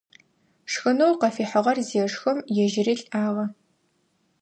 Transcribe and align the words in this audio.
Шхынэу 0.71 1.13
къыфихьыгъэр 1.21 1.77
зешхым, 1.87 2.39
ежьыри 2.63 2.95
лӀагъэ. 3.01 3.45